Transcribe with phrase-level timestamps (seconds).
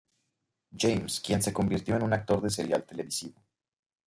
[0.75, 3.39] James, quien se convirtió en un actor de Serial televisivo.